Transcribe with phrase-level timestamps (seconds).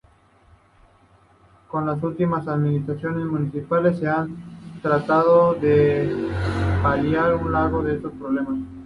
[1.67, 4.27] Con las últimas administraciones municipales se ha
[4.81, 6.27] tratado de
[6.81, 8.57] paliar en algo estos problemas.